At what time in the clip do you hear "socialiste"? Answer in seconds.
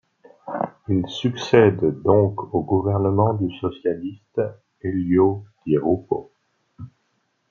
3.59-4.41